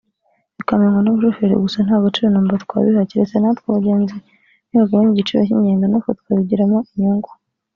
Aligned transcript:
bikamenywa 0.57 0.99
n’abashoferi 1.01 1.55
gusa 1.63 1.77
nta 1.85 1.97
gaciro 2.03 2.27
namba 2.29 2.61
twabiha 2.63 3.09
keretse 3.09 3.35
natwe 3.37 3.65
abagenzi 3.67 4.17
nibagabanya 4.67 5.11
igiciro 5.13 5.39
cy’ingendo 5.47 5.83
natwe 5.87 6.11
tukabigiramo 6.17 6.79
inyungu” 6.93 7.29